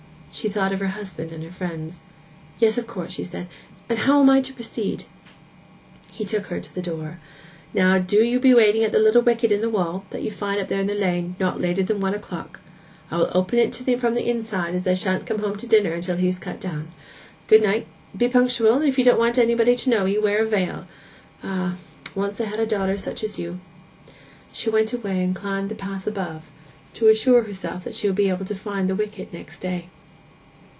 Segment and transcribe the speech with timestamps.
[0.33, 1.99] She thought of her husband and her friends.
[2.57, 3.47] 'Yes, of course,' she said;
[3.89, 5.03] 'and how am I to proceed?'
[6.09, 7.19] He took her to the door.
[7.73, 10.61] 'Now, do you be waiting at the little wicket in the wall, that you'll find
[10.61, 12.61] up there in the lane, not later than one o'clock.
[13.11, 16.15] I will open it from the inside, as I shan't come home to dinner till
[16.15, 16.93] he's cut down.
[17.47, 17.85] Good night.
[18.15, 20.87] Be punctual; and if you don't want anybody to know 'ee, wear a veil.
[21.43, 23.59] Ah—once I had such a daughter as you!'
[24.53, 26.53] She went away, and climbed the path above,
[26.93, 29.89] to assure herself that she would be able to find the wicket next day.